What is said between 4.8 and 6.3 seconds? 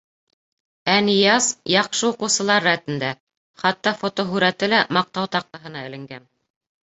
Маҡтау таҡтаһына эленгән.